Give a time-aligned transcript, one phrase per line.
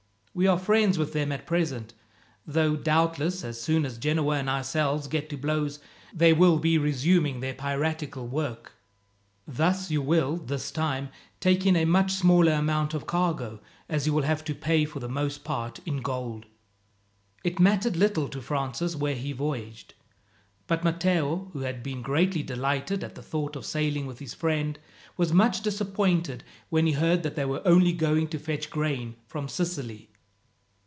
[0.33, 1.93] We are friends with them at present,
[2.47, 5.79] though doubtless, as soon as Genoa and ourselves get to blows,
[6.13, 8.71] they will be resuming their piratical work.
[9.45, 11.09] Thus you will, this time,
[11.41, 13.59] take in a much smaller amount of cargo,
[13.89, 16.45] as you will have to pay for the most part in gold."
[17.43, 19.95] It mattered little to Francis where he voyaged;
[20.65, 24.79] but Matteo, who had been greatly delighted at the thought of sailing with his friend,
[25.17, 29.49] was much disappointed when he heard that they were only going to fetch grain from
[29.49, 30.07] Sicily.